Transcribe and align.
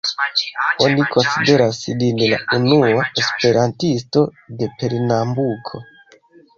Oni 0.85 1.05
konsideras 1.15 1.83
lin 2.01 2.23
la 2.33 2.41
unua 2.59 3.05
esperantisto 3.25 4.27
de 4.59 4.75
Pernambuko. 4.83 5.89